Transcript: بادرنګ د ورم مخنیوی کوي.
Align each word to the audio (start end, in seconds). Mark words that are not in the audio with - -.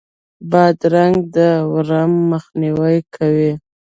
بادرنګ 0.51 1.15
د 1.35 1.37
ورم 1.73 2.11
مخنیوی 2.31 2.97
کوي. 3.15 3.51